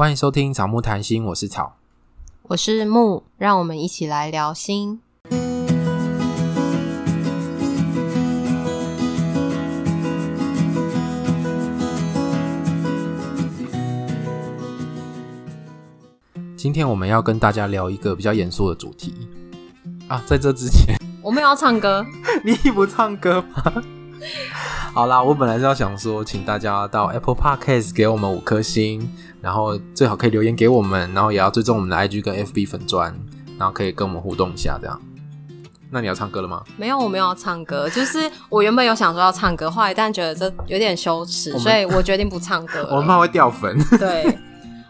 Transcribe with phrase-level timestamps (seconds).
[0.00, 1.76] 欢迎收听草木谈心，我是草，
[2.44, 5.02] 我是木，让我们一起来聊心。
[16.56, 19.28] 今天我们要跟大家聊一个比较严肃的主题
[20.08, 22.02] 啊，在这之前，我们要唱歌，
[22.42, 23.82] 你不唱歌吗？
[24.92, 29.08] 好啦，我本来是要想说，请大家到 Apple Podcast 给我们五颗星，
[29.40, 33.14] 然后最好可以留言给我们，然后也要追踪我们的 IG 跟 FB 粉砖，
[33.56, 35.00] 然后可以跟我们互动一下，这样。
[35.90, 36.62] 那你要唱歌了吗？
[36.76, 42.86] 没有，我没有要唱歌，就是我原本有想说要唱歌，后来但觉得这有点羞耻，所以我决定不唱歌。
[42.90, 43.78] 我们怕会掉粉。
[43.96, 44.36] 对，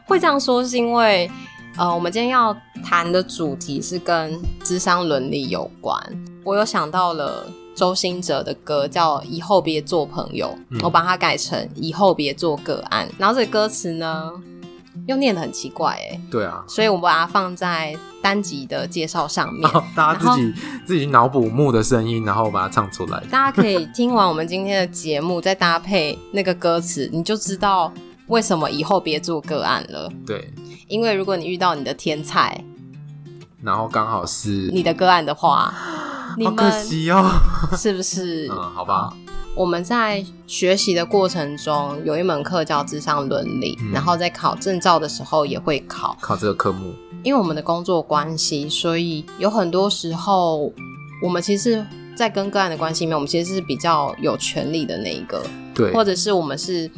[0.07, 1.31] 会这样说是因为，
[1.77, 6.03] 呃，我们今天要谈的主题是跟智商伦理有关，
[6.43, 7.47] 我有想到了。
[7.81, 13.09] 周兴哲的歌叫《以后别做朋友》，嗯，我把它改成《以后别做个案》。
[13.17, 14.31] 然后这个歌词呢，
[15.07, 19.63] 又念得很奇怪，哎，对啊，所以我们把它放在单集的介绍上面，
[19.97, 23.19] 大家自己自己脑补木的声音，然后把它唱出来。
[23.31, 27.91] 大家可以听完我们今天的节目，再搭配那个歌词，你就知道
[28.27, 30.13] 为什么以后别做个案了。
[30.27, 30.53] 对，
[30.87, 32.63] 因为如果你遇到你的天才，
[33.63, 35.73] 然后刚好是你的个案的话。
[36.45, 37.31] 好可惜哦，
[37.77, 38.49] 是不是？
[38.51, 39.13] 嗯，好吧。
[39.57, 46.95] 我们在学习的过程中，有一门课叫智商伦理，嗯，然后在考证照的时候也会考考这个科目。
[47.25, 50.73] 因为我们的工作关系，所以有很多时候，
[51.21, 51.85] 我们其实，
[52.17, 55.43] 在跟个案的关系里面，我们其实是比较有权利的那一个，
[55.75, 56.89] 对，或者是我们是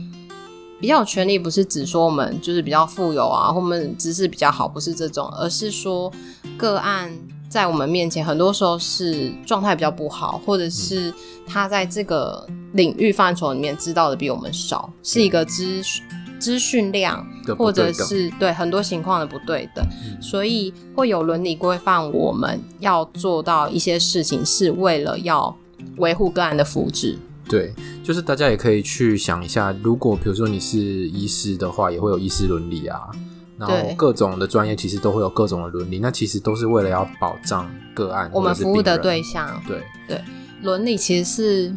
[0.79, 6.13] 比较有权利，不是指说我们就是比较富有啊，或我们知识比较好，不是这种，而是说
[6.59, 7.11] 个案。
[7.53, 11.13] 在我们面前，很多时候是状态比较不好，或者是
[11.47, 15.83] 他在这个领域范畴里面知道的比我们少，嗯、是一个资
[16.41, 17.23] 资讯量，
[17.59, 22.11] 或者是对很多情况的不对等，嗯、所以会有伦理规范。
[22.11, 25.55] 我们要做到一些事情，是为了要
[25.99, 27.17] 维护个案的福祉。
[27.51, 33.11] 对，就是大家也可以去想一下，如果比如说你是医师的话，也会有医师伦理啊。
[33.63, 39.63] 然后各种的专业其实都会有各种的伦理，那其实都是为了要保障个案，我们服务的对象。
[39.69, 40.21] 对对，
[40.63, 41.73] 伦理其实是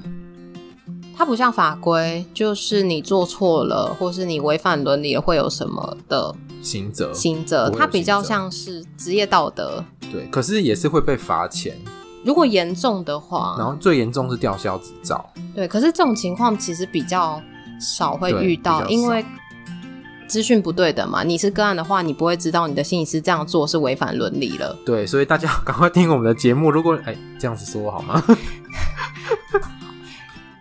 [1.15, 7.13] 它不像法规，就是你做错了，或是你违反伦理了，会有什么的刑责？
[7.13, 9.85] 刑责，它比较像是职业道德。
[10.11, 11.77] 对，可是也是会被罚钱。
[12.23, 15.23] 如果严重的话，然后最严重是吊销执照。
[15.53, 17.39] 对，可是这种情况其实比较
[17.79, 19.23] 少会遇到，因为。
[20.27, 24.77] 资讯不对的嘛，你是个案的话，你不会知道你的心理师这样做是违反伦理了。
[24.85, 26.71] 对，所以大家赶快听我们的节目。
[26.71, 28.23] 如果哎这样子说好吗？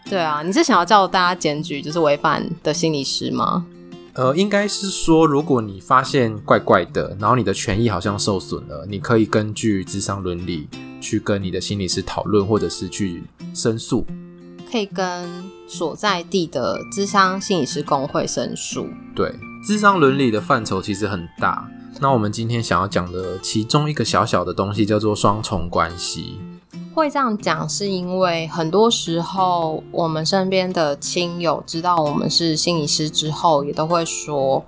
[0.09, 3.65] 对啊，你是想要叫大家检举就是违反的心理师吗？
[4.13, 10.69] 呃，应该是说，如果你发现怪怪的，然后你的权益好像受损了，你可以根据智商伦理
[11.01, 13.25] 去跟你的心理师讨论，或者是去
[13.55, 14.07] 申诉。
[14.71, 15.29] 可以跟
[15.67, 18.87] 所在地的智商心理师工会申诉。
[19.17, 19.35] 对。
[19.67, 21.67] 咨商伦理的范畴其实很大，
[21.99, 26.39] 那我们今天想要讲的其中一个小小的东西叫做双重关系。
[26.95, 34.63] 会这样讲，是因为很多时候我们身边的亲友知道我们是心理师之后，也都会说：“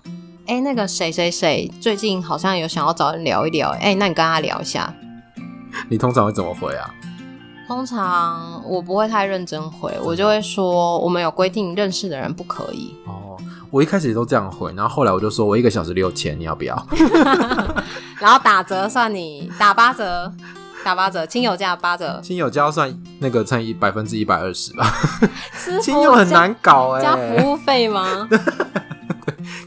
[0.48, 4.94] 哎，那个谁谁谁最近好像有想要找人聊一聊，哎，那你跟他聊一下。”
[5.90, 6.88] 你通常会怎么回啊？
[7.68, 13.36] 通常我不会太认真回，我就会说：“我们有规定，认识的人不可以。”哦。
[13.70, 16.86] 我一开始也都这样回，然后后来我就说，我一个小时六千，你要不要？
[18.18, 20.32] 然后打折算你打八折，
[20.84, 24.90] 打八折，亲友价八折，亲友价要算那个乘以百分之一百二十吧。
[25.82, 28.28] 亲友很难搞哎、欸，加服务费吗？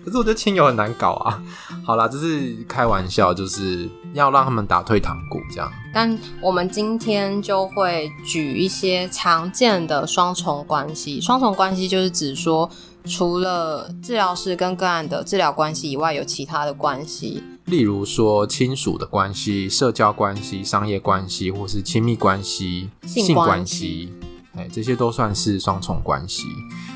[0.03, 1.41] 可是我觉得亲友很难搞啊。
[1.85, 5.71] 好啦，这是开玩笑，就是要让他们打退堂鼓这样。
[5.93, 12.69] 但我们今天就会举一些常见的双重关系，双重关系就是指说。
[13.09, 24.13] 除了治疗师跟个案的治疗关系以外，有其他的关系，例如说亲属的关系、社交关系、商业关系，或是亲密关系、性关系，
[24.55, 26.45] 哎，这些都算是双重关系。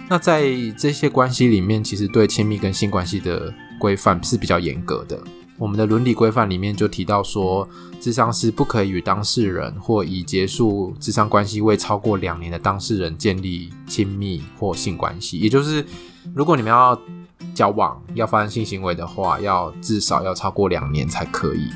[0.07, 0.45] 那在
[0.77, 5.19] 这些关系里面，其实对亲密跟性关系的规范是比较严格的。
[5.59, 7.67] 我们的伦理规范里面就提到说，
[8.01, 15.37] 智商师不可以与当事人或已结束智商关系未超过两年的当事人建立亲密或性关系。
[15.37, 15.85] 也就是，
[16.33, 16.99] 如果你们要
[17.53, 21.69] 交往、要发生性行为的话，要至少要超过两年才可以。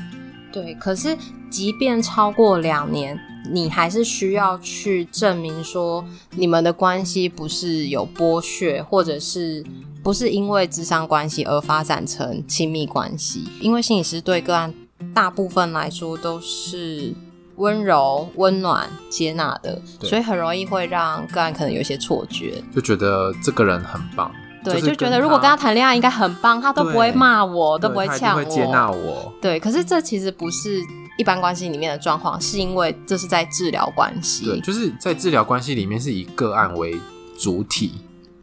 [0.52, 1.16] 对，可是
[1.48, 3.18] 即便超过两年，
[3.52, 6.04] 你还是需要去证明说，
[6.34, 9.64] 你们的关系不是有剥削，或者是。
[10.08, 14.72] 不是因为智商关系而发展成亲密关系，因为心理师对个案
[15.12, 17.12] 大部分来说都是
[17.56, 24.32] 温柔、温暖、接纳的，所以很容易会让个案可能有一些错觉，就觉得这个人很棒。
[24.64, 29.30] 对，就觉得如果跟他谈恋爱应该很棒，他都不会骂我，都不会呛我，会接纳我。
[29.42, 30.80] 对，可是这其实不是
[31.18, 34.46] 一般关系里面的状况，是因为这是在治疗关系。
[34.46, 36.98] 对，就是在治疗关系里面是以个案为
[37.38, 37.92] 主体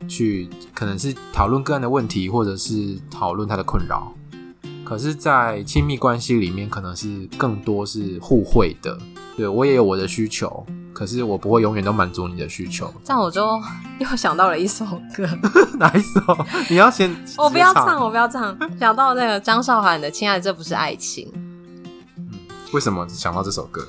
[0.07, 4.11] 去，可能是讨论个案的问题，或者是讨论他的困扰。
[4.83, 8.97] 可是，在亲密关系里面，可能是更多是互惠的。
[9.35, 10.65] 对，我也有我的需求。
[10.93, 13.61] 可是我不会永远都满足你的需求，这样我就
[13.99, 15.27] 又想到了一首歌，
[15.77, 16.21] 哪一首？
[16.69, 18.57] 你要先， 我不要唱，我不要唱。
[18.79, 21.25] 想到那个张韶涵的《亲爱的，这不是爱情》。
[22.15, 22.29] 嗯，
[22.71, 23.85] 为什么想到这首歌？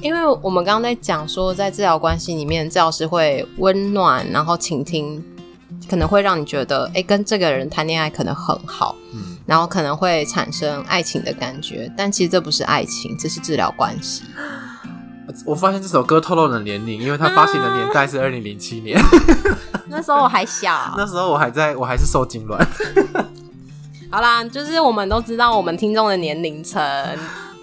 [0.00, 5.22] 因为我们刚刚在讲说，在治疗关系里面，治疗师会温暖，然后倾听，
[5.88, 14.22] 可能会让你觉得，哎、欸，跟这个人谈恋爱可能很好，嗯，然后可能会产生爱情的感觉，但其实这不是爱情，这是治疗关系。
[15.44, 18.98] 我发现这首歌透露了年龄，因为它发行的年代是二零零七年，
[19.88, 22.66] 那时候我还小， 那时候我还在我还是受精卵。
[24.10, 26.82] 好啦，就是我们都知道我们听众的年龄层，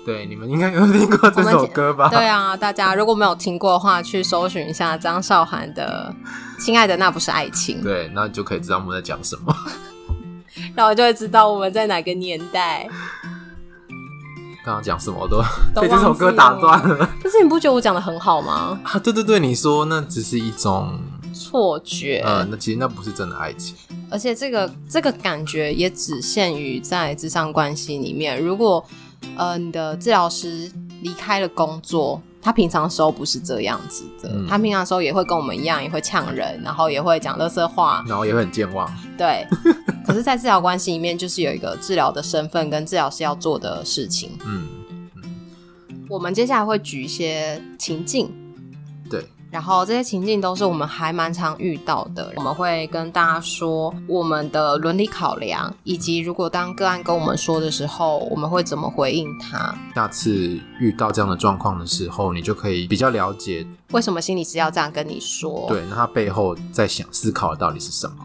[0.05, 2.09] 对，你们应该有听过这首歌吧？
[2.09, 6.13] 对啊，大家如果没有听过的话，去搜寻一下张韶涵的
[6.63, 9.55] 《亲爱的，那不是爱情》，对，那就可以知道我们在讲什么，
[10.75, 12.87] 然后就会知道我们在哪个年代。
[14.63, 15.39] 刚刚讲什么我都
[15.79, 16.97] 被这首歌打断了。
[17.21, 18.79] 可是你不觉得我讲的很好吗？
[18.83, 20.99] 啊，对对对，你说那只是一种
[21.33, 22.23] 错觉。
[22.25, 23.75] 呃，那其实那不是真的爱情。
[24.09, 28.41] 而且这个这个感觉也只限于在智商关系里面。
[28.41, 28.83] 如果
[29.37, 34.29] 呃你的治疗师离开了工作，他平常的时候不是这样子的。
[34.33, 38.91] 嗯、他平常时候也会跟我们一样，也会呛人，然后也会讲垃圾话，然后也会很健忘。
[39.17, 39.47] 对。
[40.05, 44.37] 可是，在治疗关系里面，就是有一个治疗的身份跟治疗师要做的事情。
[44.45, 44.67] 嗯
[45.15, 48.31] 嗯，我们接下来会举一些情境，
[49.09, 52.29] 对，然后这些情境都是我们还蛮常遇到的。
[52.35, 59.73] 我们会跟大家说我们的伦理考量，以及如果当个案跟我们说的时候，我们会怎么回应他。
[59.95, 65.63] 下次遇到这样的状况的时候，你就可以比较了解为什么心理师要这样跟你说。
[65.69, 68.15] 对，那他背后在想思考的到底是什么？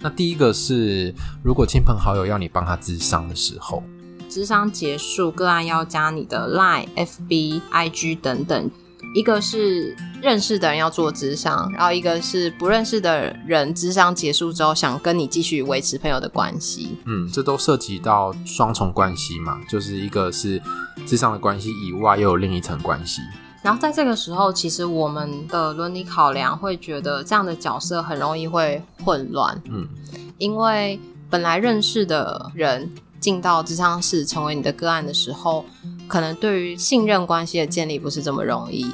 [0.00, 1.14] 那第一个是，
[1.44, 3.84] 如果亲朋好友要你帮他咨商的时候，
[4.28, 8.68] 咨商结束，个案要加你的 Line、FB、IG 等等。
[9.16, 16.98] 一个是认识的人要做智商，然后一个是不认识的人，智商结束之后想跟你继续维持朋友的关系。
[17.06, 20.60] 嗯，这都涉及到双重关系嘛，就是一个是
[21.06, 23.22] 智商的关系以外，又有另一层关系。
[23.62, 29.58] 然后在这个时候，其实我们的伦理考量会觉得这样的角色很容易会混乱。
[29.70, 29.88] 嗯，
[30.36, 35.64] 因为本来认识的人进到智商室成为你的个案的时候，
[36.06, 38.86] 可能对于信任关系的建立不是这么容易。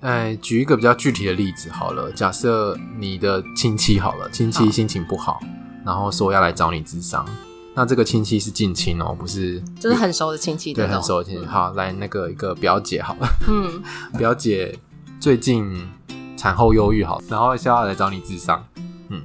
[0.00, 5.40] 哎，举一个比较具体的例子好了，假设你的亲戚好了，亲戚心情不好，好
[5.84, 7.26] 然后说要来找你治伤。
[7.74, 10.72] 那这个亲戚是近亲哦，不是，就是很熟的亲戚。
[10.72, 11.46] 对，很熟的亲戚。
[11.46, 13.28] 好，来那个一个表姐好了。
[13.48, 13.82] 嗯，
[14.18, 14.76] 表姐
[15.20, 15.88] 最近
[16.36, 18.64] 产后忧郁，好，然后需要来找你治伤。
[19.08, 19.22] 嗯，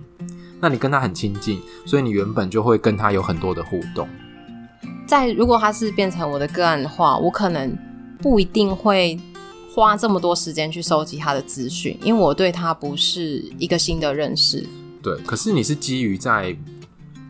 [0.59, 4.07] 那你跟他很亲近，所以你原本就会跟他有很多的互动。
[5.07, 7.75] 在如果他是变成我的个案的话，我可能
[8.21, 9.19] 不一定会
[9.75, 14.65] 花这么多时间去收集他的资讯，因为我对他不是一个新的认识。
[15.03, 16.55] 对，可是你是基于在。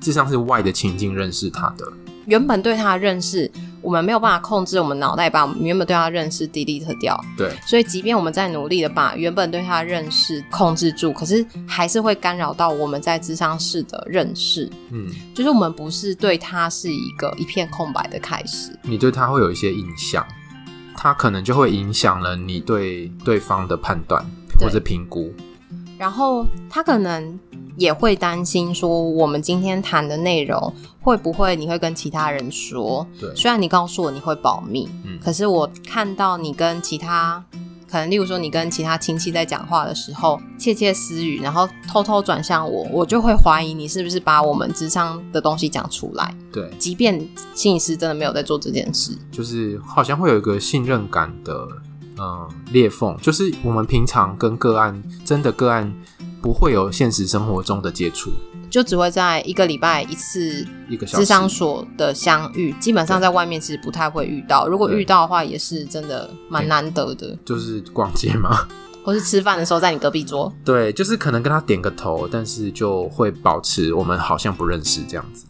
[0.01, 1.91] 实际上是外的情境认识他的，
[2.27, 3.49] 原本对他的认识，
[3.81, 7.19] 我们没有办法控制我们脑袋把我们原本对他的认识 delete 掉。
[7.35, 14.69] 对，所以即便我们在努力的把原本对他的认识控制住，可是还是会干扰到我们在智商室的认识。
[14.91, 20.23] 嗯，就是我们不是对他是一个一片空白的开始，你对他会有一些印象，
[20.95, 24.25] 他可能就会影响了你对对方的判断
[24.59, 25.33] 或者评估，
[25.97, 27.39] 然后他可能。
[27.77, 33.05] 也会担心说，我们今天谈的内容会不会你会跟其他人说？
[33.19, 37.43] 对，虽然你告诉我你会保密，嗯，可是我看到你跟其他，
[37.89, 46.35] 可能例如说你跟其他亲戚在讲话的时候窃窃私语，然后偷偷转向我，我就会怀疑你是不是把我们咨商的东西讲出来。
[46.51, 47.19] 对，即便
[47.53, 51.67] 心理师真的没有在做这件事，就是好像会有一个信任感的
[52.17, 55.93] 嗯裂缝，就是我们平常跟个案真的个案。
[56.41, 58.29] 不会有现实生活中的接触，
[58.75, 64.67] 就只会在一个礼拜一次一个智商所的相遇，基本上在外面其实不太会遇到。
[64.67, 67.33] 如果遇到的话，也是真的蛮难得的。
[67.45, 68.67] 就是逛街吗？
[69.05, 70.53] 或是吃饭的时候在你隔壁桌。
[70.65, 75.45] 对，就是可能跟他点个头，但是就会保持我们好像不认识这样子。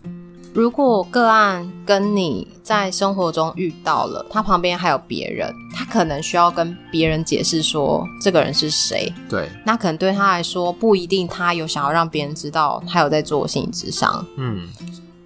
[0.55, 9.13] 如果个案跟你在生活中遇到了，他旁边还有别人，他可能需要跟别人解释说这个人是谁。
[9.27, 14.25] 对，那可能对他来说不一定，他有想要让别人知道他有在做心理智商。
[14.37, 14.69] 嗯，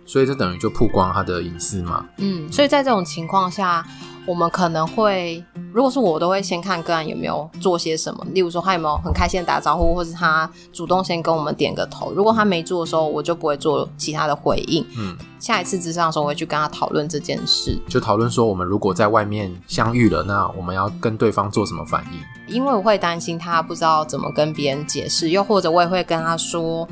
[0.04, 2.04] 所以这等于就曝光他的隐私嘛。
[2.18, 3.86] 嗯，所以在这种情况下。
[4.30, 5.44] 我们可能会，
[5.74, 12.14] 如果是我，都会先看个案有没有做些什么，例如说他有没有很开心的打招呼，或是他主动先跟我们点个头。
[12.14, 14.86] 如果他没做的时候，我就不会做其他的回应。
[14.96, 22.56] 嗯，下一次咨商的时候，我会去跟他讨论这件事，就讨论说我们如果在外面相遇了，那我们要跟对方做什么反应？
[22.56, 26.88] 因为我会担心他不知道怎么跟别人解释，又或者我也会跟他说。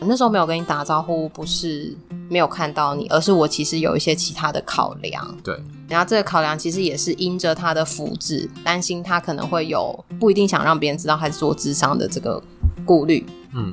[0.00, 1.96] 那时候没有跟你打招呼，不是
[2.28, 5.36] 没有看到你，而是我其实有一些其他的考量。
[5.42, 5.58] 对，
[5.88, 12.42] 然后这个考量其实也是因着他的福祉，担心他可能会有不一定想让别人知道他是做智商的这个
[12.84, 13.24] 顾虑。
[13.54, 13.72] 嗯，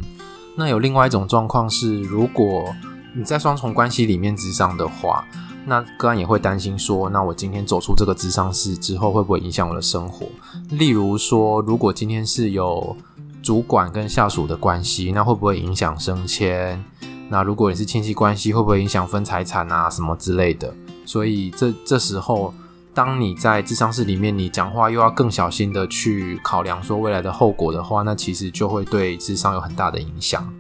[0.56, 2.74] 那有另外一种状况是，如果
[3.13, 5.28] 你在双重关系里面智商的话，
[5.66, 10.25] 那个案也会担心说，那我今天走出这个智商室之后，会不会影响我的生活？
[10.70, 12.96] 例如说，如果今天是有
[13.42, 16.84] 主管跟下属的关系，那会不会影响升迁？
[17.30, 20.74] 那如果你是亲戚关系，会不会影响分财产啊什么之类的？
[21.06, 22.54] 所以这这时候，
[22.94, 30.54] 当你在智商室里面，你讲话又要更小心的去考量说未来的后果的话，那其实就会对智商有很大的影响。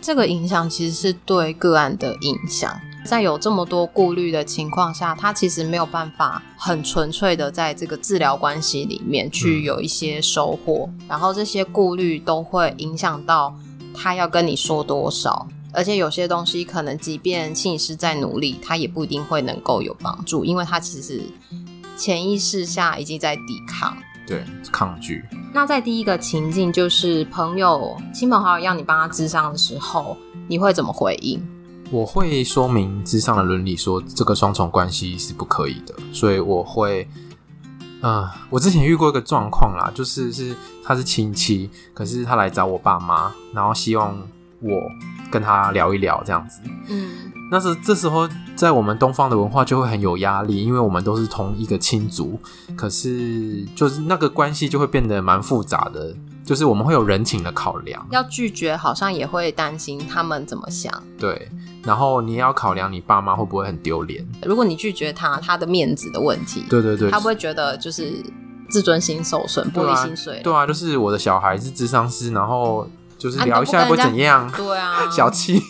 [0.00, 2.78] 这个影响其实是对个案的影响。
[3.04, 13.54] 在有这么多顾虑的情况下，他其实没有办法很纯粹的在这个治疗关系里面去有一些收获，嗯、然后这些顾虑都会影响到
[13.94, 21.22] 他要跟你说多少，而且有些东西可能即便心理师在努力，他也不一定会能够有帮助，因为他其实
[21.96, 25.24] 潜意识下已经在抵抗，对，抗拒。
[25.54, 30.14] 那在第一个情境，就是朋友、亲朋好友要你帮他咨商的时候，
[30.46, 31.42] 你会怎么回应？
[31.90, 37.08] 我会说明之上的伦理，说这个双重关系是不可以的，所以我会，
[38.02, 40.54] 嗯、我之前遇过一个状况啦，就是是
[40.84, 44.14] 他是亲戚，可是他来找我爸妈，然后希望
[44.60, 44.70] 我
[45.30, 52.38] 跟他聊一聊这样子，嗯，那是这时候在我们东方的文化就会很有压力，因为我们都是同一个亲族，
[52.76, 56.14] 可是就是那个关系就会变得蛮复杂的。
[56.44, 60.90] 就是我们会有人情的考量，要拒绝好像也会担心他们怎么想。
[61.18, 61.46] 对，
[61.82, 64.26] 然后你也要考量你爸妈会不会很丢脸。
[64.46, 66.64] 如果你拒绝他，他的面子的问题。
[66.70, 68.14] 对对对，他不会觉得就是
[68.70, 70.40] 自尊心受损，玻璃心碎。
[70.42, 72.88] 对啊，就是我的小孩是智商师，然后
[73.18, 74.50] 就是聊一下会怎样？
[74.56, 75.62] 对啊， 小气，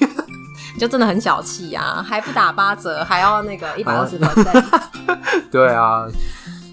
[0.78, 4.64] 就真的很小气啊， 还不打八折，还要那个一百二十分。
[5.50, 6.06] 对啊。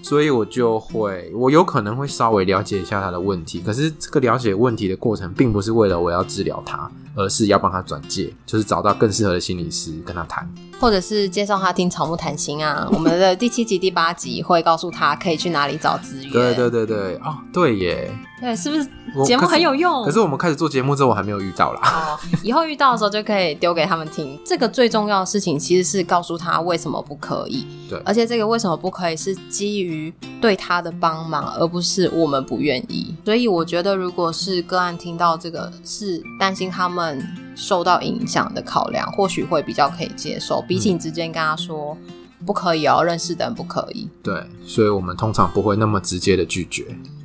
[0.02, 10.48] 所以我就会，我有可能会稍微了解一下他的问题，可是这个了解问题的过程，并不是为了我要治疗他，而是要帮他转介，就是找到更适合的心理师跟他谈。
[10.78, 16.32] 或者是介绍他听草木谈心啊， 我们的第七集、第八集会告诉他可以去哪里找资源。
[16.32, 18.86] 对对对对，哦，对耶，对，是不是
[19.24, 20.04] 节目很有用？
[20.04, 21.80] 可是，可是我们开始做节目之后，我还没有遇到啦。
[21.82, 24.38] 哦，以后遇到的时候就可以丢给他们听。
[24.44, 27.66] 这个最重要的事情其实是告诉他为什么不可以。
[27.88, 33.14] 对，而且这个为什么不可以是基于对他的帮忙，而不是我们不愿意。
[33.24, 37.45] 所以我觉得，如果是个案听到这个，是担心他们。
[37.56, 40.62] 受到影响的考量，或许会比较可以接受。
[40.68, 44.08] 比起你直接跟他说、嗯、不可以哦，认识的人不可以。
[44.22, 46.84] 对，所以我们通常不会那么直接的拒绝。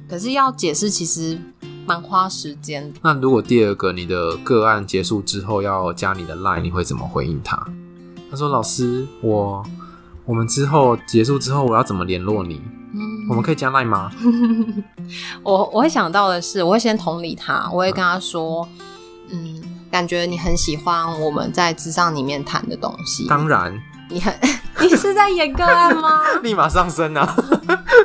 [0.09, 1.37] 可是要解释，其实
[1.85, 2.91] 蛮花时间。
[3.01, 7.67] 那如果第二个你的个案结束之后要加你的 line，你会怎么回应他？
[8.29, 9.61] 他说：“老师，我
[10.25, 12.61] 我们之后结束之后，我要怎么联络你？
[12.93, 14.09] 嗯，我们可以加 line 吗？”
[15.43, 18.65] 我我会想到的是，我会先同理他，我会跟他说
[19.29, 19.61] ：“嗯。”
[19.91, 23.27] 感觉你很喜欢我们在智商里面谈的东西。
[23.27, 23.77] 当然，
[24.09, 24.33] 你很，
[24.81, 26.21] 你是在演个案吗？
[26.41, 27.35] 立马上升啊！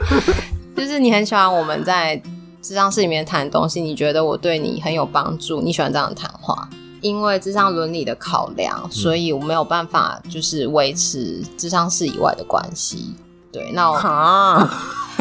[0.76, 2.20] 就是你很喜欢我们在
[2.60, 6.68] 智商室里面谈的东西，你觉得我对你很有帮助，你喜欢这样的谈话。
[7.02, 13.14] 因为智商伦理的考量，所以我没有办法就是维持智商室以外的关系。
[13.52, 14.68] 对，那我，哈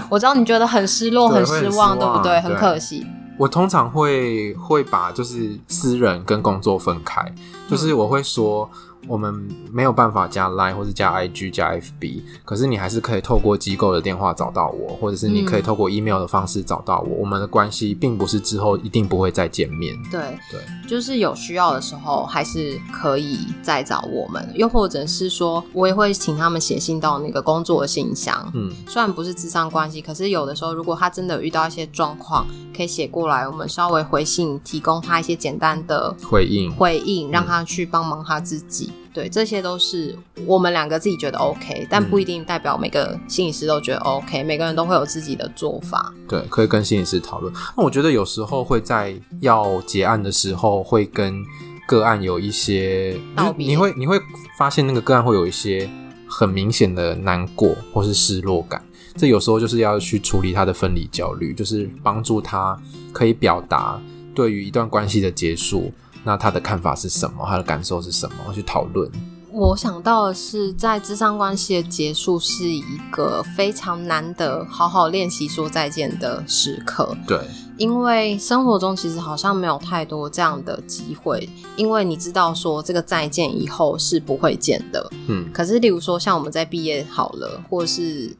[0.09, 2.41] 我知道你觉得很失落、很失望，对不对？
[2.41, 3.05] 很可惜。
[3.37, 7.33] 我通常会会把就是私人跟工作分开，
[7.69, 8.69] 就是我会说，
[9.07, 9.33] 我们
[9.71, 17.15] 没有办法加 Line 或是加 IG 加 FB，可是你还是可以透过机构的电话找到我，或者是你可以透过 email 的方式找到我。
[17.15, 19.95] 嗯、我们的关系并不是之后一定不会再见面。
[20.11, 20.21] 对
[20.51, 28.51] 对，就是有需要的时候还是可以再找我们，又或者是说我也会请他们写信到那个工作的信箱。
[28.53, 38.91] 嗯，虽然不是咨商关系，可是有的时候如果他真的遇到一些状况，可以写过来，我们稍微回信，提供他一些简单的回应，回应让他去帮忙他自己。
[39.15, 40.13] 嗯对，这些都是
[40.45, 44.45] 我们两个自己觉得 OK，但不一定代表每个心理师都觉得 OK，嗯。
[44.45, 46.13] 每个人都会有自己的做法。
[46.27, 47.53] 对，可以跟心理师讨论。
[47.77, 51.41] 那我觉得有时候会在要结案的时候，会跟
[51.87, 53.17] 个案有一些。
[53.55, 54.19] 你会你会
[54.57, 55.89] 发现那个个案会有一些
[56.27, 58.83] 很明显的难过或是失落感。
[59.15, 62.77] 这有时候就是要去处理他的分离焦虑，就是帮助他
[63.13, 63.97] 可以表达
[64.33, 65.93] 对于一段关系的结束。
[66.25, 67.45] 那他的看法是什么？
[67.47, 68.51] 他的感受是什么？
[68.51, 69.09] 去讨论。
[69.51, 77.15] 我想到的是，在智商关系的结束是一个非常难得好好练习说再见的时刻。
[77.25, 77.39] 对，
[77.77, 85.09] 因为生活中其实好像没有太多这样的机会，因为你知道说这个再见以后是不会见的。
[85.27, 88.35] 嗯，可是例如说像我们在毕业好了，或是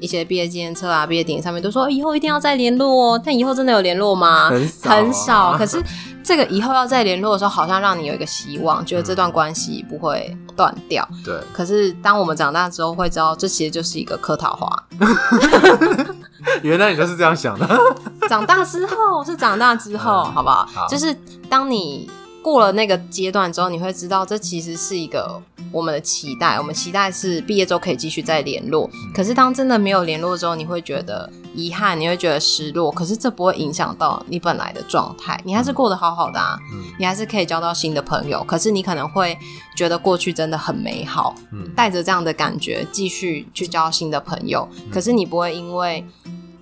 [0.00, 4.48] 一些毕业纪念册啊、毕业典礼上面都说以后一定要再联络哦，但以后真的有联络吗？
[4.50, 5.58] 很少，很少。
[5.58, 5.82] 可是。
[6.26, 11.08] 这个以后要再联络的时候，好像让你有一个希望，觉得这段关系不会断掉。
[11.24, 11.32] 对。
[11.52, 14.68] 可是当我们长大之后，会知道这其实就是一个客套话。
[16.62, 17.68] 原来你就是这样想的。
[18.28, 20.66] 长大之后是长大之后，嗯、好不好？
[20.74, 20.88] 好。
[20.88, 21.16] 就是
[21.48, 22.10] 当你。
[22.46, 26.56] 过了那个阶段之后，你会知道这其实是一个我们的期待。
[26.56, 28.88] 我们期待是毕业之后可以继续再联络。
[29.12, 32.88] 可是当真的没有联络之后，你会觉得遗憾，你会觉得失落。
[32.92, 36.56] 可是这不会影响到你本来的状态，你还是过得好好的啊。
[37.00, 38.44] 你还是可以交到新的朋友。
[38.44, 39.36] 可是你可能会
[39.76, 41.34] 觉得过去真的很美好，
[41.74, 44.68] 带着这样的感觉继续去交新的朋友。
[44.88, 46.06] 可是你不会因为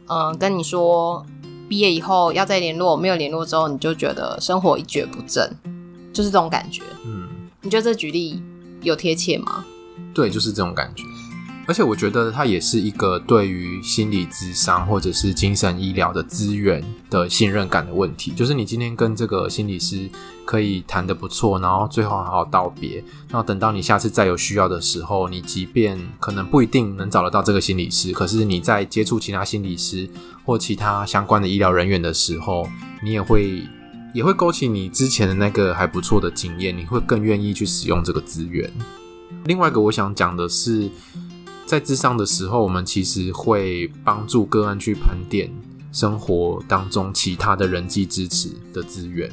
[0.09, 1.26] 嗯、呃、跟你说
[1.69, 5.55] 毕业以后要再联络，没有联络之后你就觉得生活一蹶不振。
[6.14, 7.28] 就是这种感觉，嗯，
[7.61, 8.40] 你觉得这举例
[8.83, 9.64] 有贴切吗？
[10.14, 11.02] 对，就是这种感觉。
[11.66, 18.30] 而且我觉得它也是一个对于心理咨商或者是精神医疗的资源的信任感的问题。
[18.33, 20.09] 就是你今天跟这个心理师
[20.44, 30.08] 可以谈得不错，然后最后好好道别，然后等到你下次再有需要的时候，你即便可能不一定能找得到这个心理师，可是你在接触其他心理师
[30.45, 32.69] 或其他相关的医疗人员的时候，
[33.02, 33.62] 你也会。
[34.15, 38.71] 也会勾起你之前的那个还不错的经验，你会更愿意去使用这个资源。
[39.47, 40.89] 另外一个我想讲的是，
[41.67, 45.50] 在智商的时候，我们其实会帮助个案去盘点
[45.91, 49.29] 生活当中其他的人际支持的资源。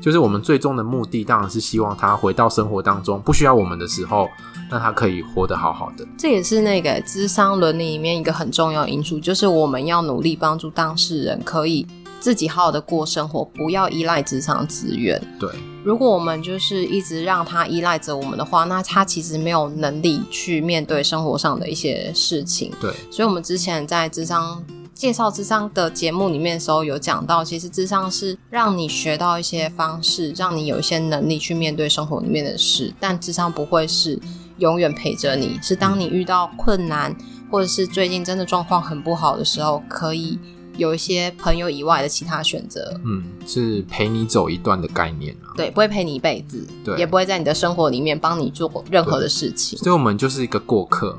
[0.00, 4.28] 就是我们最终的目的，当然是希望他回到生活当中不需要我们的时候，
[4.70, 6.06] 那他可以活得好好的。
[6.16, 11.86] 这也是那个智商伦理里面一个很重要因素，就是我们要努力帮助当事人可以。
[12.20, 15.20] 自己好好的过生活，不要依赖咨商资源。
[15.38, 15.48] 对，
[15.84, 22.72] 如果我们就是一直让他依赖着我们的话，那他其实没有能力去面对生活上的一些事情。
[22.80, 32.92] 对，所以我们之前在智商介绍智商的节目里面的时候，有讲到，其实智商是让你学到一些方式，让你有一些能力去面对生活里面的事。
[32.98, 34.18] 但智商不会是
[34.58, 37.16] 永远陪着你，是当你遇到困难，
[37.48, 40.36] 或者是最近真的状况很不好的时候，可以。
[40.78, 45.52] 有一些朋友以外的其他选择，嗯，是陪你走一段的概念啊。
[45.56, 49.78] 对，不会陪你一辈子，对，也不会在你的生活里面帮你做任何的事情。
[49.80, 51.14] 所以，我们就是一个过客，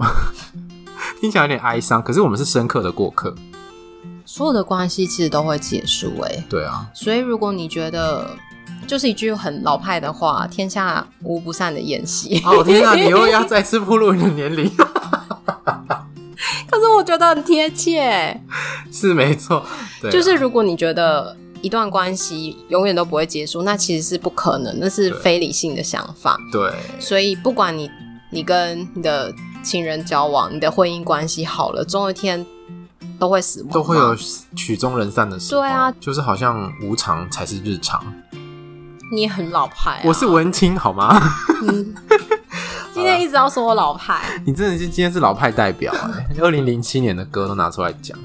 [1.20, 3.36] 听起来有点哀伤，可是我们是深刻的过客。
[4.26, 6.90] 所有的关系其实都会结束，哎，对啊。
[6.94, 8.30] 所以，如果你觉得
[8.88, 14.72] 就是一句很老派的话，“天下无不散的宴席”，哦天啊，你又要再次步入你的年龄。
[17.00, 18.38] 我觉得很贴切，
[18.92, 19.66] 是没错。
[20.02, 26.38] 对，就是如果你觉得一段关系永远都不会结束，那其实是不可能，那是非理性的想法。
[26.52, 27.90] 对，所以不管你
[28.32, 29.34] 你跟你的
[29.64, 32.46] 亲人交往，你的婚姻关系好了，总有一天
[33.18, 34.14] 都会死亡，都会有
[34.54, 35.62] 曲终人散的时候。
[35.62, 38.04] 对啊，就是好像无常才是日常。
[39.14, 41.18] 你也很老派啊，我是文青好吗？
[41.64, 41.96] 嗯。
[43.20, 46.36] 一直要说我老派， 你真的是今天是老派代表哎！
[46.42, 48.18] 二零零七年的歌都拿出来讲。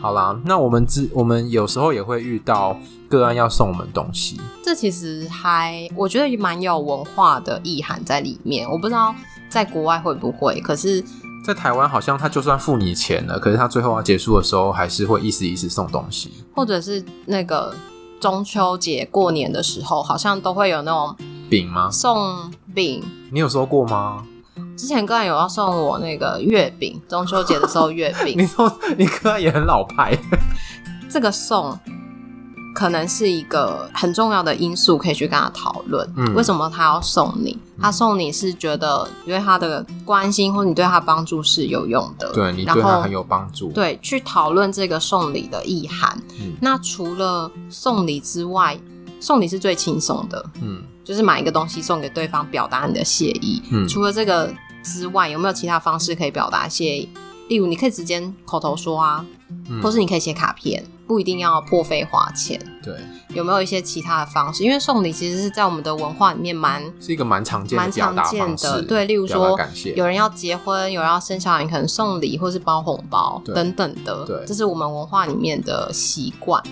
[0.00, 8.68] 好啦，那我们之我们有时候也会遇到个案要送我们东西，这其实还我觉得蛮有文化的意涵在里面。
[8.70, 9.14] 我不知道
[9.48, 11.02] 在国外会不会，可是，
[11.44, 17.74] 在台湾好像他就算付你钱了，可是他最后要结束的时候，还是会意思意思送东西，或者是那个
[18.20, 21.16] 中秋节过年的时候，好像都会有那种。
[21.48, 21.88] 饼吗？
[21.90, 24.22] 送饼，你有收过吗？
[24.76, 28.34] 之前个案有要送我那个月饼，中秋节的时候月饼。
[28.36, 30.14] 你说你个案也很老派，
[31.08, 31.78] 这个送
[32.74, 36.06] 可能是一个很重要的因素，可以去跟他讨论。
[36.18, 37.58] 嗯，为什么他要送你？
[37.80, 43.72] 他送你是觉得因为他的关心或你对他帮助是有用的，对你对他很有帮助。
[43.72, 46.14] 对，去讨论这个送礼的意涵。
[46.38, 48.78] 嗯，那除了送礼之外，
[49.18, 50.44] 送礼是最轻松的。
[50.60, 53.62] 嗯，就是买一个东西送给对方，表达你的谢意。
[53.70, 54.52] 嗯，除了这个。
[54.88, 57.08] 之外，有没有其他方式可以表达谢意？
[57.48, 59.26] 例如，你可以直接口头说啊，
[59.68, 62.56] 嗯、或是你可以写卡片，不一定要破费花钱。
[62.84, 62.94] 对，
[63.30, 64.62] 有没有一些其他的方式？
[64.62, 68.82] 因为送礼其实是在我们的文化里面蛮是一个蛮常见的、蛮常见的。
[68.82, 69.58] 对，例如说，
[69.96, 74.24] 有人要结婚，有人要生小孩，可能送礼或是包红包等等的。
[74.24, 76.62] 对，这是我们文化里面的习惯。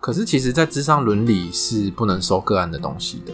[0.00, 3.32] 可是，其实，在智商伦理是不能收个案的东西的。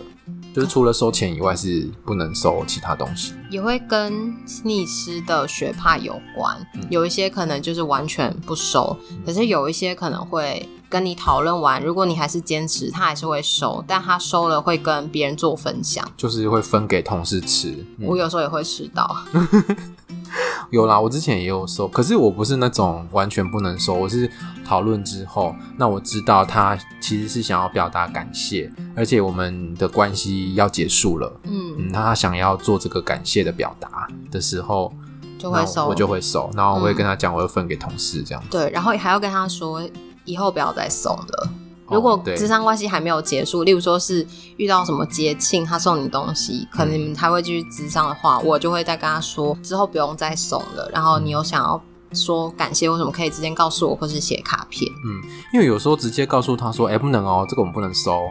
[0.54, 3.32] 就是除了收钱以外，是不能收其他东西。
[3.50, 4.12] 也会跟
[4.46, 17.70] 心理师的学派有关，嗯、有一些可能就是完全不收，嗯、可是有一些可能会跟你讨论完，如果你还是坚持，他还是会收，但他收了会跟别人做分享，就是会分给同事吃。
[17.98, 19.16] 嗯、我有时候也会吃到。
[20.70, 24.30] 有啦，我之前也有收，可是我不是那种完全不能收，我是
[24.64, 34.92] 讨论之后，那我知道他其实是想要表达感谢，而且我们的关系要结束了，嗯，嗯，那他想要做这个感谢的表达的时候，
[35.38, 39.82] 就会收，我就会收，然后我会跟他讲，我会分给同事这样对，然后还要跟他说，
[40.24, 41.50] 以后不要再送了。
[41.90, 44.26] 如果智商关系还没有结束，例如说是
[44.56, 50.88] 遇到什么节庆，他送你东西，可能你们还会继续智商的话，我就会再跟他说，之后不用再送了。
[50.92, 54.90] 然后你有想要说感谢，为什么可以直接告诉我，或是写卡片。
[55.04, 58.28] 嗯，因为有时候直接告诉他说，哎、欸，不能哦，这个我们不能收，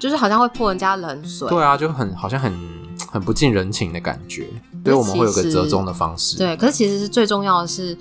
[0.00, 1.48] 就是好像会泼人家冷水。
[1.48, 2.56] 对啊，就很好像很
[3.10, 4.48] 很不近人情的感觉。
[4.84, 6.36] 所以我们会有个折中的方式。
[6.38, 7.96] 对，可是其实是最重要的是。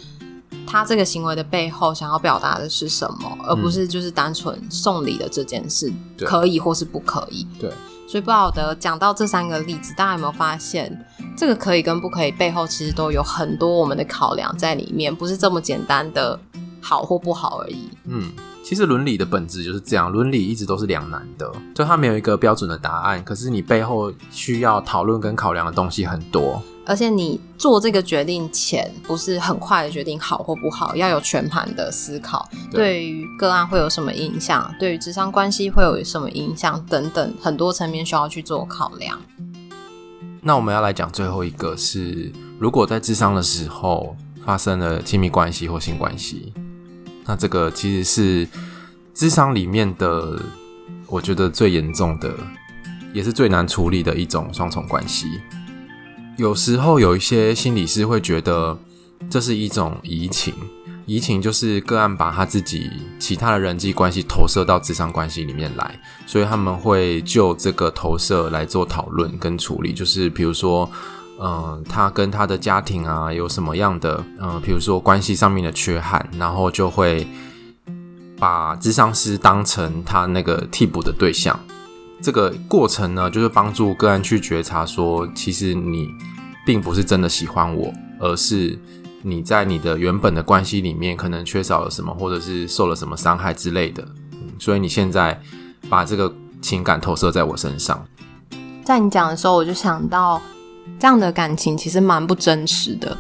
[0.68, 7.46] 他这个行为的背后想要表达的是什么，而不是就是单纯送礼的这件事可以或是不可以。
[7.60, 7.70] 对，
[8.08, 11.06] 所以不晓得讲到这三个例子，大家有没有发现，
[11.38, 16.40] 这个可以跟不可以背后其实都有很多我们的考量在里面，不是这么简单的
[16.80, 17.90] 好或不好而已。
[18.06, 18.32] 嗯，
[18.72, 26.64] 其实伦理的本质就是这样，伦理一直都是两难的，就它没有一个标准的答案，可是你背后需要讨论跟考量的东西很多。
[26.86, 32.48] 而且你做这个决定前，不是很快的决定好或不好，要有全盘的思考。
[32.72, 34.74] 对于个案会有什么影响？
[34.80, 36.82] 对于智商关系会有什么影响？
[36.86, 39.20] 等等，很多层面需要去做考量。
[40.42, 46.54] 那我们要来讲最后一个是，如果在智商的时候发生了亲密关系或性关系，
[47.26, 48.48] 那这个其实是
[49.14, 50.42] 智商里面的，
[51.08, 52.34] 我觉得最严重的，
[53.14, 55.28] 也是最难处理的一种双重关系。
[56.38, 58.78] 有时候有一些心理师会觉得
[59.30, 60.54] 这是一种移情，
[61.06, 69.94] 移情就是个案把他自己其他的人际关系投射到智商关系里面来，所以他们会就这个投射来做讨论跟处理。
[69.94, 70.90] 就是比如说，
[71.42, 77.26] 嗯、他跟他的家庭啊有什么样的，嗯、比如说关系上面的缺憾，然后就会
[78.38, 81.60] 把智商师当成他那个替补的对象。
[82.22, 86.10] 这个过程呢，就是帮助个案去觉察说，其实你。
[86.64, 88.78] 并不是真的喜欢我，而是
[89.24, 94.08] 你在你的原本的关系里面可能缺少了什么，或者是受了什么伤害之类的，
[94.60, 95.42] 所以你现在
[95.90, 98.06] 把这个情感投射在我身上。
[98.86, 100.40] 在你讲的时候，我就想到
[101.00, 103.18] 这样的感情其实蛮不真实的。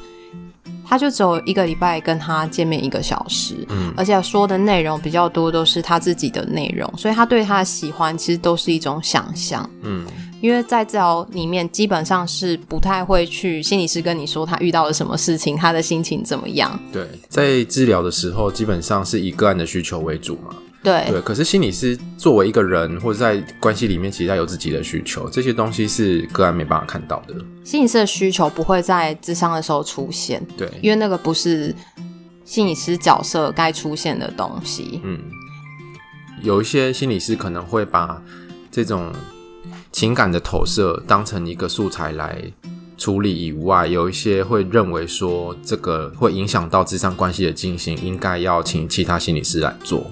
[0.87, 10.05] 他就只有一个礼拜跟他见面一个小时，嗯，而且说的内容比较多都是他自己的内容，所以他对他的喜欢其实都是一种想象，嗯。
[10.41, 16.77] 因为在治疗里面，基本上是不太会去心理师跟你说他遇到了什么事情，他的心情怎么样。
[16.91, 20.55] 对，在治疗的时候，基本上是以个案的需求为主嘛。
[20.83, 27.35] 对对，可是心理师作为一个人，或者在关系里面，其实他有自己的需求，这些东西是个案没办法看到的。
[27.63, 31.73] 心理师的需求不会在智商的时候出现，对，因为那个不是
[32.45, 35.01] 心理师角色该出现的东西。
[35.03, 35.19] 嗯，
[36.41, 38.21] 有一些心理师可能会把
[38.71, 39.11] 这种。
[39.93, 42.41] 情感的投射当成一个素材来
[42.97, 50.09] 处理以外，有一些会认为说这个会影响到智商关系的进行，应该要请其他心理师来做。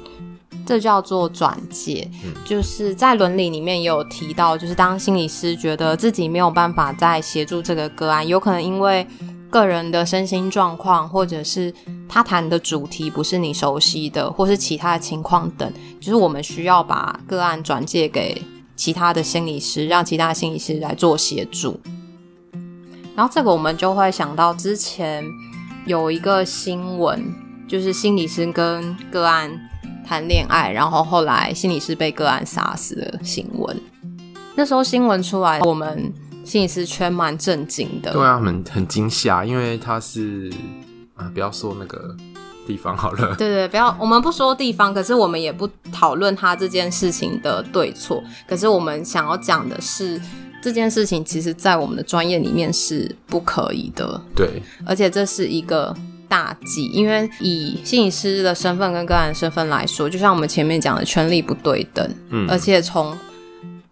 [0.69, 9.03] 这叫做转介，嗯、就是在伦理里面也有提到，就是当心理师觉得自己没有办法再协助这个个案，有可能因为
[9.49, 11.73] 个人的身心状况，或者是
[12.08, 18.39] 他谈的主题不是你熟悉的，或是其他的情况等，就是我们需要把个案转介给。
[18.75, 21.77] 其他的心理师，让其他的心理师来做协助。
[23.13, 25.21] 然后这个我们就会想到之前
[25.86, 27.21] 有一个新闻，
[27.67, 29.51] 就是心理师跟个案
[30.10, 33.80] 谈恋爱，然后后来心理师被个案杀死的新闻。
[34.56, 36.12] 那时候新闻出来，我们
[36.43, 38.12] 心理师圈蛮震惊的。
[38.12, 40.52] 对啊，很很惊吓，因为他是
[41.13, 42.17] 啊，不要说那个
[42.65, 43.36] 地方好了。
[43.38, 48.24] 对对，不要，我们不说地方，可是我们也不讨论他这件事情的对错。
[48.48, 50.19] 可是我们想要讲的是。
[50.62, 54.22] 这件事情其实，在我们的专业里面是不可以的。
[54.36, 55.95] 对，而且这是一个
[56.30, 62.15] 大忌，因为以心理师的身份跟个案身份来说，就像我们前面讲的，权力不对等。
[62.30, 63.18] 嗯，而且从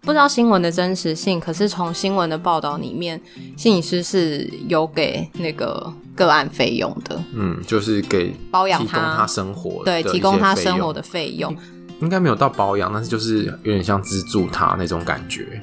[0.01, 3.19] 不知道新闻的真实性，可是从新闻的报道里面，
[3.57, 7.21] 心理师是有给那个个案费用的。
[7.33, 11.53] 嗯，就是给包养他，提供他生活，对，提供他生活的费用。
[11.99, 15.61] 应该没有到包养，但是就是有点像资助他那种感觉。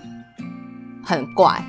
[1.04, 1.64] 很怪，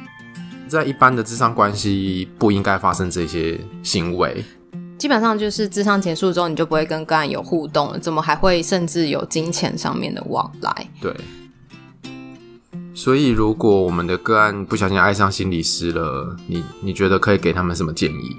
[0.68, 4.44] 在一般的智商关系不应该发生这些行为。
[4.98, 10.90] 基本上就是智商结束之后，你就不会跟个案有互动了，怎么还会甚至有金钱上面的往来？
[11.02, 11.14] 对。
[12.94, 18.38] 所以，如果我们的个案不小心爱上心理师了，你你觉得可以给他们什么建议？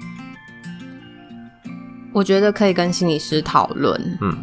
[2.11, 4.17] 我觉得可以跟心理师讨论。
[4.21, 4.35] 嗯。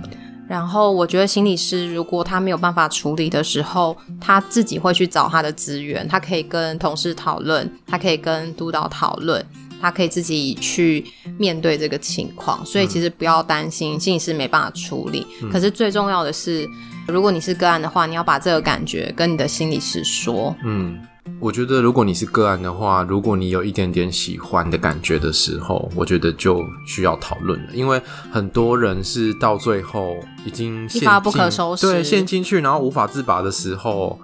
[0.46, 9.44] 然后我觉得心理师如果他没有办法处理的时候，他自己会去找他的资源，他可以跟同事讨论，他可以跟督导讨论，
[9.80, 11.04] 他可以自己去
[11.38, 12.64] 面对这个情况。
[12.64, 15.26] 所以其实不要担心心理师没办法处理。
[15.42, 15.50] 嗯。
[15.50, 16.68] 可是最重要的是，
[17.08, 20.54] 如果你是个案的话，你要把这个感觉跟你的心理师说。
[20.64, 20.98] 嗯。
[21.40, 27.72] 我觉得，如果你是个案的话，如果你有一点点喜欢的感觉的时候，我觉得就需要讨论了。
[27.72, 34.18] 因为很多人是到最后已经陷一发不可收拾，对，陷进去，然后无法自拔的时候，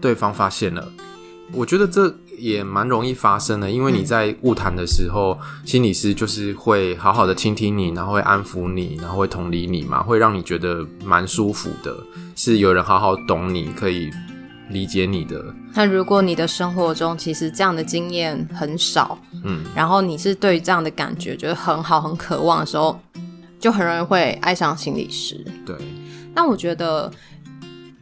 [0.00, 0.90] 对方发现了。
[1.52, 11.96] 我觉得这也蛮容易发生的，因为你在晤谈的时候，嗯，心理师就是会好好的倾听你，然后会安抚你，然后会同理你嘛，会让你觉得蛮舒服的，
[12.34, 14.10] 是有人好好懂你，可以。
[14.70, 15.42] 理解你的。
[15.72, 23.00] 那如果你的生活中其实这样的经验很少，嗯，然后你是对于这样的感觉觉得很好、很渴望的时候，
[23.58, 25.42] 就很容易会爱上心理师。
[25.64, 25.74] 对。
[26.34, 27.10] 那我觉得，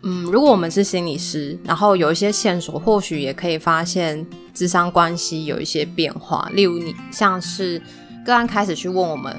[0.09, 6.49] 嗯，如果我们是心理师，然后有一些线索，或许也可以发现智商关系有一些变化。
[6.55, 7.83] 例如，你像是
[8.25, 9.35] 个案开始去问我们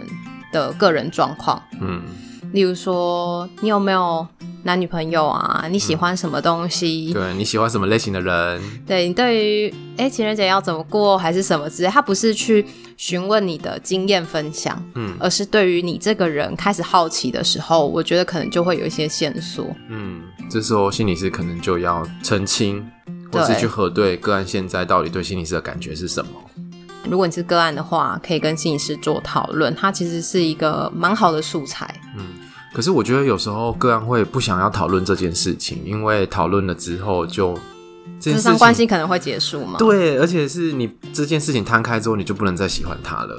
[0.51, 2.01] 的个人状况，嗯，
[2.51, 4.27] 例如说你有没有。
[4.63, 7.11] 男女朋友啊，你喜欢什么东西？
[7.11, 8.61] 嗯、对，你喜欢什么类型的人？
[8.85, 12.65] 对，你对于哎情人节要怎么过，还是什么之类，他不是去
[12.97, 19.65] 询问你的经验分享，嗯，而是对于你这个人开始好奇的时候，我觉得可能就会有一些线索。
[19.87, 22.85] 嗯，这时候心理师可能就要澄清，
[23.31, 26.31] 或是去核对个案现在到底对心理师的感觉是什么。
[27.09, 31.89] 如果你是个案的话，可以跟心理师做讨论，它其实是一个蛮好的素材。
[32.77, 32.79] 嗯。
[32.79, 37.57] 可是我觉得有时候个案会不想要讨论这件事情，因为讨论了之后就，
[38.19, 39.79] 智商关系可能会结束嘛。
[39.79, 43.35] 对，而且是你这件事情摊开之后，你就不能再喜欢他了，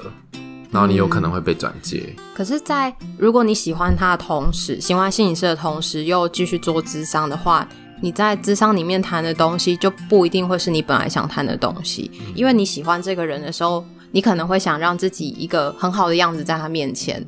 [0.71, 2.13] 然后你有可能会被转介。
[2.17, 2.23] 嗯。
[2.35, 7.65] 可是，在如果你喜欢他的同时，喜欢心理师的同时，又继续做智商的话，
[8.01, 17.25] 你在智商里面谈的东西就不一定会是你本来想谈的东西，嗯，因为你喜欢这个人的时候，你可能会想让自己一个很好的样子在他面前。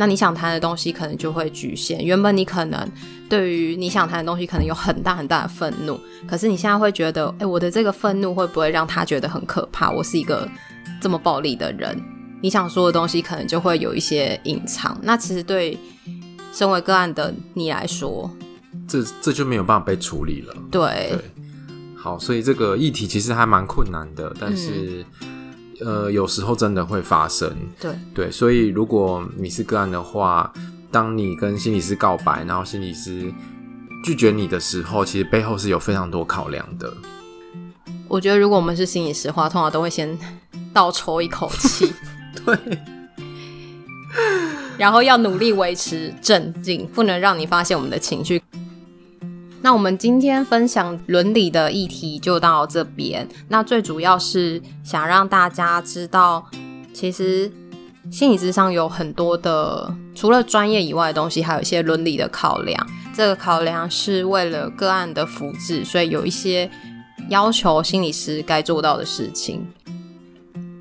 [0.00, 2.02] 那你想谈的东西可能就会局限。
[2.02, 2.90] 原本你可能
[3.28, 9.90] 对于你想谈的东西可能有很大很大的愤怒，可是你现在会觉得，哎，我的这个愤怒会不会让他觉得很可怕？
[9.90, 10.48] 我是一个
[11.02, 11.94] 这么暴力的人。
[12.40, 14.98] 你想说的东西可能就会有一些隐藏。
[15.02, 15.78] 那其实对
[16.50, 18.30] 身为个案的你来说，
[18.88, 20.54] 这这就没有办法被处理了。
[20.70, 21.18] 对，对，
[21.94, 25.04] 好，所以这个议题其实还蛮困难的，但是。
[25.20, 25.39] 嗯
[25.84, 30.52] 呃，有时候真的会发生，对对，所以如果你是个案的话，
[30.90, 33.32] 当你跟心理师告白，然后心理师
[34.04, 36.92] 拒绝你的时候，其实背后是有非常多考量的。
[38.08, 40.18] 我觉得，如果我们是心理师的话，通常都会先
[40.72, 41.92] 倒抽一口气，
[42.44, 42.58] 对，
[44.76, 48.42] 然后要努力维持镇静，不能让你发现我们的情绪。
[49.62, 53.28] 那我们今天分享伦理的议题就到这边。
[53.48, 56.44] 那最主要是想让大家知道，
[56.94, 57.50] 其实
[58.10, 62.86] 心理咨商有很多的，除了专业以外的东西，还有一些伦理的考量。
[63.12, 66.70] 这个考量是为了个案的福祉，所以有一些
[67.28, 69.66] 要求心理师该做到的事情。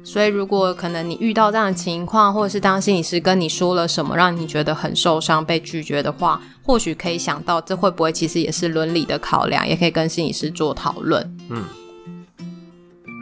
[0.03, 11.37] 所以，如果可能你遇到这样的情况，或者是当心理师跟你说了什么，让你觉得很受伤、被拒绝的话，或许可以想到，这会不会其实也是伦理的考量，也可以跟心理师做讨论。
[11.49, 11.63] 嗯。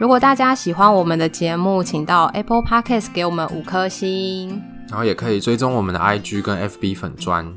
[0.00, 7.52] 如果大家喜欢我们的节目，请到 Apple Podcast 给我们五颗星，然后也可以追踪我们的 IG 跟 FB 粉砖，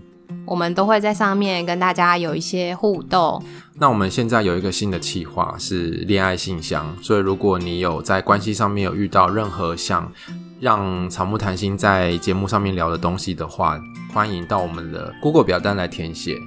[0.45, 3.43] 我们都会在上面跟大家有一些互动。
[3.81, 10.11] 那我们现在有一个新的企划是恋爱信箱，所以如果你有在关系上面有遇到任何想
[10.59, 13.81] 让草木谈心在节目上面聊的东西的话，
[14.13, 16.37] 欢迎到我们的 Google 表单来填写。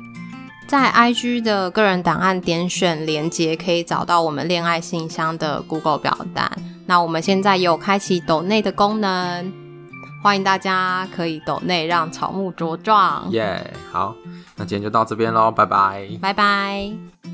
[0.69, 6.49] 在 IG 的个人档案点选连接，可以找到我们恋爱信箱的 Google 表单。
[6.87, 9.53] 那我们现在有开启抖内的功能，
[10.25, 13.31] 欢迎大家可以抖内让草木茁壮。
[13.31, 14.17] 耶，yeah, 好，
[14.57, 17.34] 那今天就到这边喽，拜拜，拜拜。